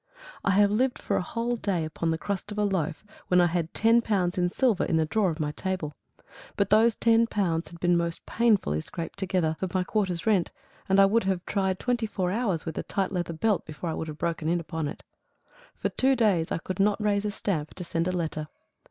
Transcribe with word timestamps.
I 0.43 0.49
have 0.57 0.71
lived 0.71 0.97
for 0.97 1.15
a 1.15 1.21
whole 1.21 1.55
day 1.57 1.85
upon 1.85 2.09
the 2.09 2.17
crust 2.17 2.51
of 2.51 2.57
a 2.57 2.63
loaf, 2.63 3.03
when 3.27 3.39
I 3.39 3.45
had 3.45 3.71
ten 3.71 4.01
pounds 4.01 4.35
in 4.35 4.49
silver 4.49 4.83
in 4.83 4.97
the 4.97 5.05
drawer 5.05 5.29
of 5.29 5.39
my 5.39 5.51
table. 5.51 5.93
But 6.57 6.71
those 6.71 6.95
ten 6.95 7.27
pounds 7.27 7.67
had 7.67 7.79
been 7.79 7.95
most 7.95 8.25
painfully 8.25 8.81
scraped 8.81 9.19
together 9.19 9.55
for 9.59 9.67
my 9.75 9.83
quarter's 9.83 10.25
rent, 10.25 10.49
and 10.89 10.99
I 10.99 11.05
would 11.05 11.25
have 11.25 11.45
tried 11.45 11.77
twenty 11.77 12.07
four 12.07 12.31
hours 12.31 12.65
with 12.65 12.79
a 12.79 12.81
tight 12.81 13.11
leather 13.11 13.33
belt 13.33 13.63
before 13.63 13.91
I 13.91 13.93
would 13.93 14.07
have 14.07 14.17
broken 14.17 14.49
in 14.49 14.59
upon 14.59 14.87
it. 14.87 15.03
For 15.75 15.89
two 15.89 16.15
days 16.15 16.51
I 16.51 16.57
could 16.57 16.79
not 16.79 16.99
raise 16.99 17.25
a 17.25 17.29
stamp 17.29 17.75
to 17.75 17.83
send 17.83 18.07
a 18.07 18.11
letter. 18.11 18.47